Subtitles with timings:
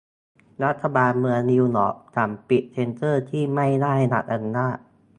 [0.63, 4.77] รัฐบาลเมืองนิวยอร์ก สั่งปิดเซ็นเซอร์ที่ไม่ได้รับอนุญาต